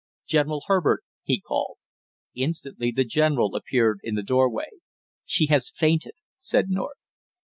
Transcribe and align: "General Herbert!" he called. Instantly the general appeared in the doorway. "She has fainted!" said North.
"General 0.25 0.63
Herbert!" 0.65 1.03
he 1.21 1.39
called. 1.39 1.77
Instantly 2.33 2.89
the 2.89 3.03
general 3.05 3.55
appeared 3.55 3.99
in 4.01 4.15
the 4.15 4.23
doorway. 4.23 4.69
"She 5.25 5.45
has 5.51 5.69
fainted!" 5.69 6.15
said 6.39 6.69
North. 6.69 6.97